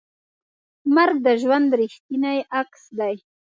مرګ 0.95 1.15
د 1.25 1.27
ژوند 1.41 1.69
ریښتینی 1.79 2.37
عکس 2.59 2.83
دی. 2.99 3.15